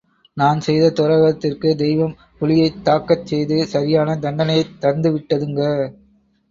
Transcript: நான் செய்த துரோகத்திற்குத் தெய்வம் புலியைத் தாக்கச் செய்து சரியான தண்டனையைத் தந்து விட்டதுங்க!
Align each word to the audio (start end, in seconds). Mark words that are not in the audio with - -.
நான் 0.37 0.59
செய்த 0.59 0.85
துரோகத்திற்குத் 0.91 1.77
தெய்வம் 1.77 2.17
புலியைத் 2.39 2.81
தாக்கச் 2.83 3.25
செய்து 3.25 3.59
சரியான 3.67 4.19
தண்டனையைத் 4.19 4.77
தந்து 4.79 5.11
விட்டதுங்க! 5.11 5.61